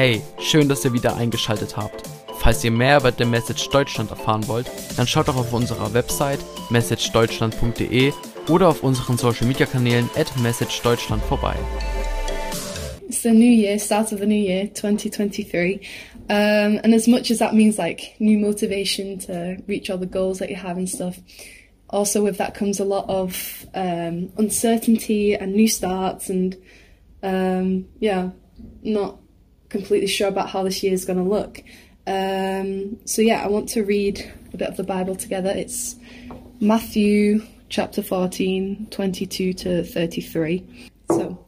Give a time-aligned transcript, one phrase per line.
[0.00, 2.08] Hey, schön, dass ihr wieder eingeschaltet habt.
[2.38, 6.38] Falls ihr mehr über The Message Deutschland erfahren wollt, dann schaut doch auf unserer Website
[6.70, 8.12] messagedeutschland.de
[8.48, 11.56] oder auf unseren Social Media Kanälen at messagedeutschland vorbei.
[13.08, 15.80] It's the new year, start of the new year, 2023.
[16.30, 20.38] Um, and as much as that means like new motivation to reach all the goals
[20.38, 21.18] that you have and stuff,
[21.90, 26.56] also with that comes a lot of um, uncertainty and new starts and
[27.24, 28.30] um, yeah,
[28.84, 29.18] not
[29.68, 31.62] completely sure about how this year is going to look.
[32.06, 35.50] Um, so yeah, I want to read a bit of the Bible together.
[35.50, 35.96] It's
[36.60, 40.90] Matthew chapter 14, 22 to 33.
[41.10, 41.44] So,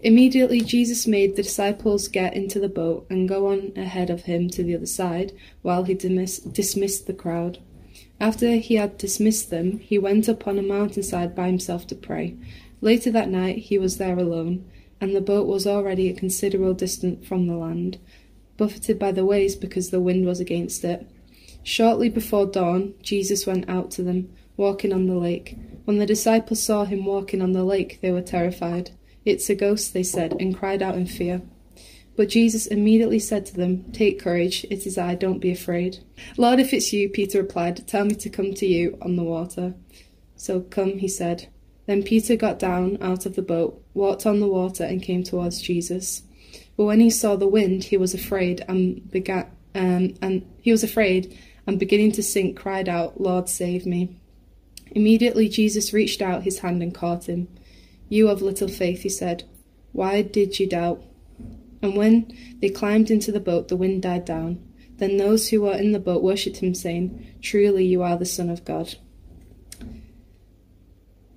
[0.00, 4.48] immediately Jesus made the disciples get into the boat and go on ahead of him
[4.50, 5.32] to the other side
[5.62, 7.58] while he dismiss- dismissed the crowd.
[8.20, 12.36] After he had dismissed them, he went up on a mountainside by himself to pray.
[12.80, 14.64] Later that night, he was there alone,
[15.00, 17.98] and the boat was already a considerable distance from the land,
[18.56, 21.08] buffeted by the waves because the wind was against it.
[21.62, 25.56] Shortly before dawn, Jesus went out to them, walking on the lake.
[25.84, 28.90] When the disciples saw him walking on the lake, they were terrified.
[29.24, 31.42] It's a ghost, they said, and cried out in fear.
[32.16, 35.98] But Jesus immediately said to them, Take courage, it is I, don't be afraid.
[36.36, 39.74] Lord, if it's you, Peter replied, tell me to come to you on the water.
[40.34, 41.48] So come, he said.
[41.88, 45.62] Then Peter got down out of the boat, walked on the water, and came towards
[45.62, 46.22] Jesus.
[46.76, 50.84] But when he saw the wind, he was afraid and began, um, and he was
[50.84, 51.34] afraid
[51.66, 54.20] and beginning to sink, cried out, Lord, save me.
[54.90, 57.48] Immediately Jesus reached out his hand and caught him.
[58.10, 59.44] You of little faith, he said,
[59.92, 61.02] why did you doubt?
[61.80, 62.30] And when
[62.60, 64.62] they climbed into the boat, the wind died down.
[64.98, 68.50] Then those who were in the boat worshipped him, saying, Truly you are the Son
[68.50, 68.96] of God.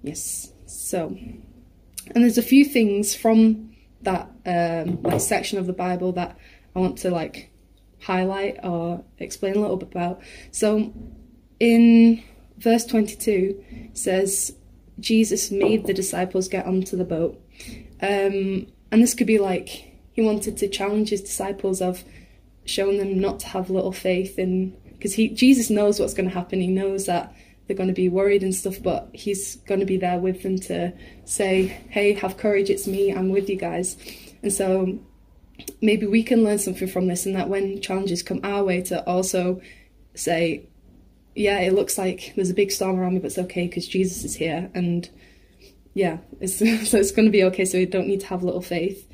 [0.02, 0.52] Yes.
[0.66, 3.72] So, and there's a few things from
[4.02, 6.38] that um, that section of the Bible that
[6.76, 7.52] I want to like
[8.02, 10.22] highlight or explain a little bit about.
[10.52, 10.94] So,
[11.60, 12.24] in
[12.58, 14.56] verse 22 says
[15.00, 17.40] Jesus made the disciples get onto the boat,
[18.02, 19.70] um, and this could be like
[20.14, 22.04] he wanted to challenge his disciples of
[22.66, 26.36] showing them not to have little faith in because he Jesus knows what's going to
[26.36, 26.62] happen.
[26.62, 27.36] He knows that
[27.72, 30.60] they're going to be worried and stuff, but he's going to be there with them
[30.60, 30.92] to
[31.24, 32.70] say, "Hey, have courage.
[32.70, 33.14] It's me.
[33.14, 33.96] I'm with you guys."
[34.44, 35.00] And so
[35.82, 39.02] maybe we can learn something from this, and that when challenges come our way, to
[39.08, 39.62] also
[40.16, 40.68] say,
[41.34, 44.26] "Yeah, it looks like there's a big storm around me, but it's okay because Jesus
[44.26, 45.10] is here." And
[45.94, 46.58] yeah, it's,
[46.90, 47.64] so it's going to be okay.
[47.64, 49.08] So we don't need to have little faith.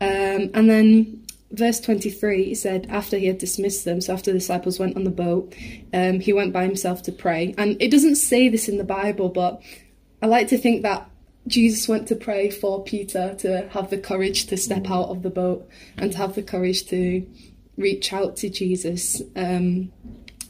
[0.00, 4.38] Um, and then verse 23 he said after he had dismissed them so after the
[4.38, 5.54] disciples went on the boat
[5.94, 7.54] um, he went by himself to pray.
[7.56, 9.62] And it doesn't say this in the bible but
[10.22, 11.08] i like to think that
[11.46, 15.30] jesus went to pray for peter to have the courage to step out of the
[15.30, 17.26] boat and to have the courage to
[17.76, 19.22] reach out to jesus.
[19.36, 19.92] Um,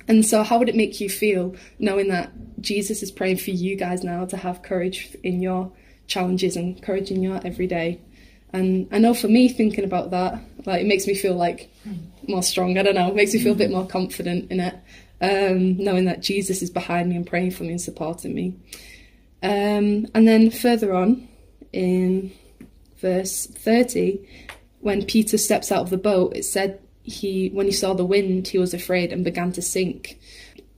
[0.08, 3.76] and so how would it make you feel knowing that jesus is praying for you
[3.76, 5.72] guys now to have courage in your
[6.06, 8.00] challenges and courage in your everyday
[8.52, 11.70] and I know for me, thinking about that, like it makes me feel like
[12.28, 12.78] more strong.
[12.78, 14.74] I don't know, it makes me feel a bit more confident in it,
[15.20, 18.54] um, knowing that Jesus is behind me and praying for me and supporting me.
[19.42, 21.28] Um, and then further on
[21.72, 22.32] in
[22.98, 24.18] verse 30,
[24.80, 28.48] when Peter steps out of the boat, it said he, when he saw the wind,
[28.48, 30.18] he was afraid and began to sink.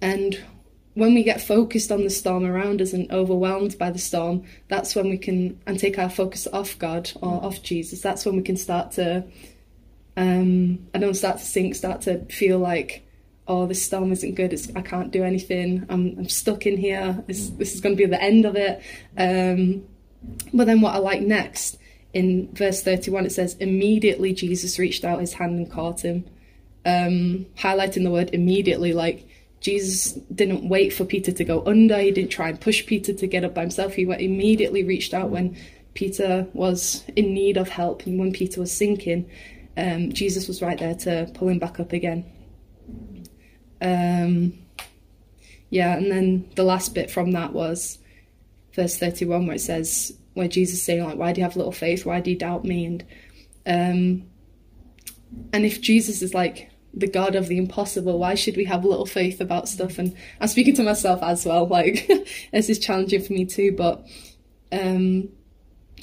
[0.01, 0.39] And
[0.99, 4.97] when we get focused on the storm around us and overwhelmed by the storm, that's
[4.97, 8.01] when we can and take our focus off God or off Jesus.
[8.01, 9.25] That's when we can start to,
[10.17, 13.07] um, I don't start to sink, start to feel like,
[13.47, 14.53] oh, this storm isn't good.
[14.53, 15.87] It's, I can't do anything.
[15.89, 17.23] I'm, I'm stuck in here.
[17.29, 18.83] This, this is going to be the end of it.
[19.17, 19.87] Um,
[20.53, 21.79] but then what I like next
[22.13, 26.25] in verse 31, it says, immediately Jesus reached out his hand and caught him.
[26.85, 29.29] Um, highlighting the word immediately, like
[29.61, 31.99] Jesus didn't wait for Peter to go under.
[31.99, 33.95] He didn't try and push Peter to get up by himself.
[33.95, 35.57] He immediately reached out when
[35.95, 39.29] Peter was in need of help and when Peter was sinking.
[39.77, 42.25] Um, Jesus was right there to pull him back up again.
[43.81, 44.59] Um,
[45.71, 47.99] yeah, and then the last bit from that was
[48.75, 51.73] verse 31 where it says, where Jesus is saying, like, why do you have little
[51.73, 52.07] faith?
[52.07, 52.87] Why do you doubt me?
[52.87, 53.05] And
[53.67, 54.23] um,
[55.53, 58.19] and if Jesus is like the God of the impossible.
[58.19, 59.99] Why should we have little faith about stuff?
[59.99, 61.67] And I'm speaking to myself as well.
[61.79, 62.09] Like
[62.53, 64.07] this is challenging for me too, but
[64.73, 65.29] um,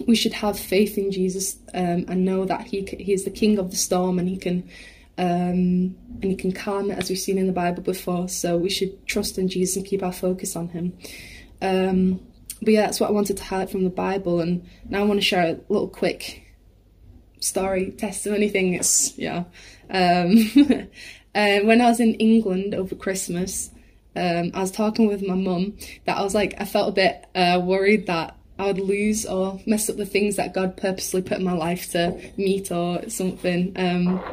[0.07, 3.57] we should have faith in Jesus um, and know that he he is the King
[3.57, 4.69] of the storm and he can
[5.17, 8.27] um, and he can calm it as we've seen in the Bible before.
[8.29, 10.93] So we should trust in Jesus and keep our focus on him.
[11.61, 12.19] Um,
[12.61, 15.19] but yeah, that's what I wanted to highlight from the Bible, and now I want
[15.19, 16.44] to share a little quick
[17.45, 18.73] story testimony thing.
[18.73, 19.43] It's yeah.
[19.89, 20.49] Um,
[21.35, 23.69] uh, when I was in England over Christmas,
[24.15, 27.25] um, I was talking with my mum that I was like I felt a bit
[27.35, 31.39] uh, worried that I would lose or mess up the things that God purposely put
[31.39, 33.73] in my life to meet or something.
[33.75, 34.23] Um,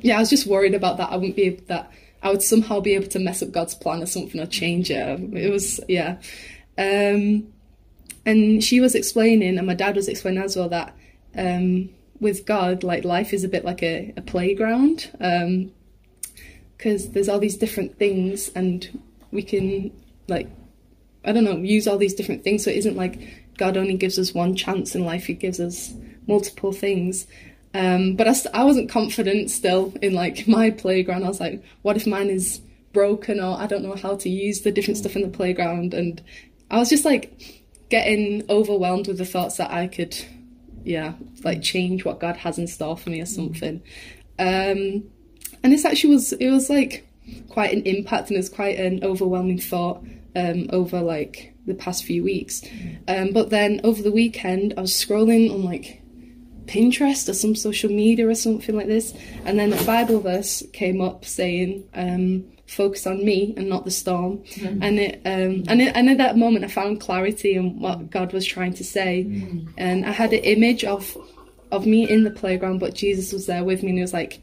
[0.00, 1.12] yeah, I was just worried about that.
[1.12, 1.92] I wouldn't be able that
[2.22, 5.20] I would somehow be able to mess up God's plan or something or change it.
[5.34, 6.18] It was yeah.
[6.76, 7.52] Um,
[8.26, 10.94] and she was explaining, and my dad was explaining as well that
[11.36, 17.28] um, with God, like life is a bit like a, a playground because um, there's
[17.28, 19.00] all these different things, and
[19.30, 19.90] we can
[20.28, 20.48] like
[21.24, 22.64] I don't know use all these different things.
[22.64, 23.20] So it isn't like
[23.56, 25.94] God only gives us one chance in life; He gives us
[26.26, 27.26] multiple things.
[27.72, 31.24] Um, but I, I wasn't confident still in like my playground.
[31.24, 32.60] I was like, what if mine is
[32.92, 35.94] broken or I don't know how to use the different stuff in the playground?
[35.94, 36.22] And
[36.70, 37.32] I was just like
[37.88, 40.16] getting overwhelmed with the thoughts that I could,
[40.84, 43.82] yeah, like change what God has in store for me or something.
[44.38, 45.04] Um,
[45.62, 47.06] and this actually was, it was like
[47.48, 50.02] quite an impact and it was quite an overwhelming thought
[50.36, 52.62] um, over like the past few weeks.
[53.08, 55.99] Um, but then over the weekend, I was scrolling on like
[56.70, 59.12] Pinterest or some social media or something like this,
[59.44, 63.90] and then a Bible verse came up saying, um, "Focus on me and not the
[63.90, 64.82] storm." Mm-hmm.
[64.82, 68.32] And it, um, and it, and at that moment, I found clarity in what God
[68.32, 69.68] was trying to say, mm-hmm.
[69.76, 71.16] and I had an image of
[71.72, 74.40] of me in the playground, but Jesus was there with me, and he was like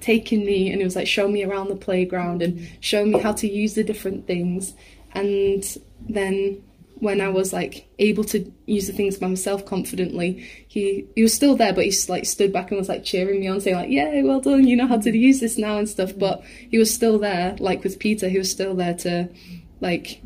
[0.00, 3.32] taking me, and he was like showing me around the playground and showing me how
[3.32, 4.74] to use the different things,
[5.12, 5.62] and
[6.08, 6.62] then
[6.98, 11.34] when I was like able to use the things by myself confidently, he he was
[11.34, 13.90] still there, but he like stood back and was like cheering me on, saying like,
[13.90, 15.18] "Yeah, well done, you know how to mm.
[15.18, 16.18] use this now and stuff." Mm.
[16.18, 19.28] But he was still there, like with Peter, he was still there to,
[19.80, 20.22] like,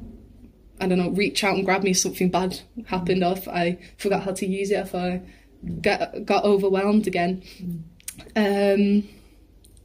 [0.81, 3.79] I don't know, reach out and grab me if something bad happened, or if I
[3.99, 5.23] forgot how to use it, if I
[5.65, 5.83] mm.
[5.83, 7.43] got got overwhelmed again.
[8.37, 9.09] Um,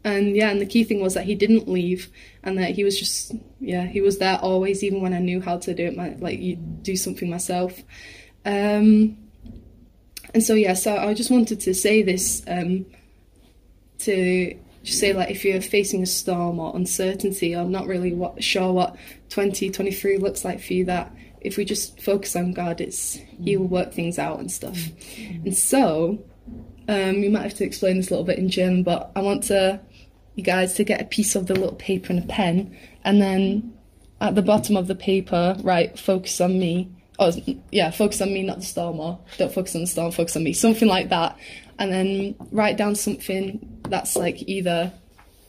[0.06, 2.10] and yeah, and the key thing was that he didn't leave,
[2.44, 5.58] and that he was just yeah he was there always, even when I knew how
[5.58, 6.40] to do it, my, like
[6.84, 7.82] do something myself.
[8.46, 9.18] Um,
[10.36, 12.86] and so yeah, so I just wanted to say this um,
[14.00, 18.44] to just say like if you're facing a storm or uncertainty or not really what,
[18.44, 18.96] sure what
[19.30, 21.12] 2023 looks like for you, that
[21.42, 24.78] if we just focus on God, it's He will work things out and stuff.
[25.18, 26.24] And so
[26.88, 29.44] um, you might have to explain this a little bit in German, but I want
[29.46, 29.80] to
[30.36, 33.74] you guys to get a piece of the little paper and a pen, and then
[34.22, 37.32] at the bottom of the paper, write "focus on me." Oh,
[37.72, 40.44] yeah, focus on me, not the storm, or don't focus on the storm, focus on
[40.44, 41.38] me, something like that.
[41.80, 44.92] And then write down something that's like either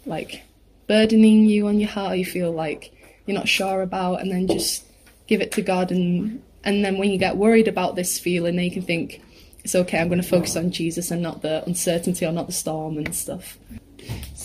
[0.04, 0.42] like
[0.86, 2.92] burdening you on your heart, or you feel like
[3.26, 4.84] you're not sure about, and then just
[5.26, 5.90] give it to God.
[5.90, 9.22] And and then when you get worried about this feeling, then you can think,
[9.64, 9.98] it's okay.
[9.98, 13.14] I'm going to focus on Jesus and not the uncertainty or not the storm and
[13.14, 13.58] stuff.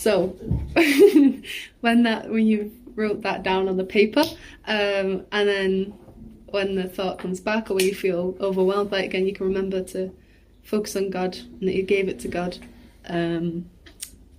[0.02, 0.30] So
[1.80, 4.24] when that when you wrote that down on the paper,
[4.66, 5.94] um, and then
[6.46, 9.46] when the thought comes back or when you feel overwhelmed by it again, you can
[9.46, 10.12] remember to
[10.64, 12.58] focus on God and that you gave it to God.
[13.06, 13.70] Um,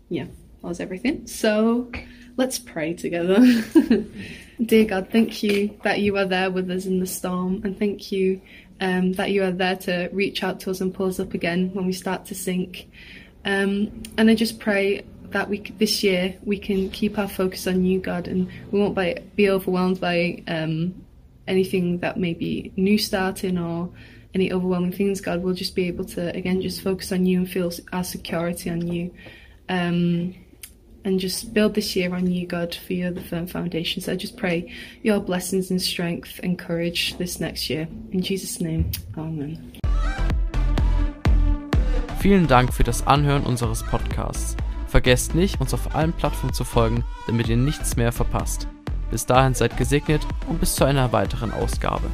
[0.10, 1.28] yeah, that was everything.
[1.28, 1.90] So
[2.36, 3.40] let's pray together.
[4.62, 8.12] Dear God, thank you that you are there with us in the storm, and thank
[8.12, 8.42] you
[8.82, 11.74] um, that you are there to reach out to us and pull us up again
[11.74, 12.90] when we start to sink.
[13.46, 15.04] Um, and I just pray
[15.34, 18.96] that we this year we can keep our focus on you, God, and we won't
[18.96, 20.94] by, be overwhelmed by um,
[21.48, 23.90] anything that may be new starting or
[24.34, 25.22] any overwhelming things.
[25.22, 28.70] God, we'll just be able to again just focus on you and feel our security
[28.70, 29.14] on you.
[29.70, 30.36] Um,
[31.06, 34.02] and just build this year on you, God, for you the firm foundation.
[34.02, 34.72] So I just pray
[35.02, 37.90] your blessings and strength and courage this next year.
[38.14, 39.74] In Jesus' name, Amen.
[42.22, 44.56] Vielen Dank für das Anhören unseres Podcasts.
[44.94, 48.68] Vergesst nicht, uns auf allen Plattformen zu folgen, damit ihr nichts mehr verpasst.
[49.10, 52.12] Bis dahin seid gesegnet und bis zu einer weiteren Ausgabe.